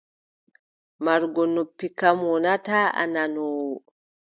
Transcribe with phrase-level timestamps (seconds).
[1.03, 3.75] Marugo noppi kam, wonataa a nanoowo.